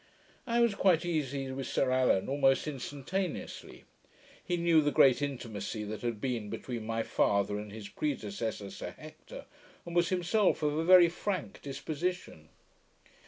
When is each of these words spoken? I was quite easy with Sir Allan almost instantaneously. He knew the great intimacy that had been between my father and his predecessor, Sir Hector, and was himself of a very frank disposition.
I 0.47 0.61
was 0.61 0.73
quite 0.73 1.05
easy 1.05 1.51
with 1.51 1.67
Sir 1.67 1.91
Allan 1.91 2.27
almost 2.27 2.67
instantaneously. 2.67 3.83
He 4.43 4.57
knew 4.57 4.81
the 4.81 4.89
great 4.89 5.21
intimacy 5.21 5.83
that 5.83 6.01
had 6.01 6.19
been 6.19 6.49
between 6.49 6.87
my 6.87 7.03
father 7.03 7.59
and 7.59 7.71
his 7.71 7.87
predecessor, 7.87 8.71
Sir 8.71 8.95
Hector, 8.97 9.45
and 9.85 9.95
was 9.95 10.09
himself 10.09 10.63
of 10.63 10.75
a 10.75 10.83
very 10.83 11.07
frank 11.07 11.61
disposition. 11.61 12.49